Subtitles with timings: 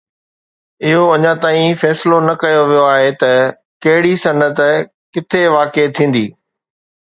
[0.87, 3.31] اهو اڃا تائين فيصلو نه ڪيو ويو آهي ته
[3.83, 4.59] ڪهڙي صنعت
[5.13, 6.25] ڪٿي واقع ٿيندي.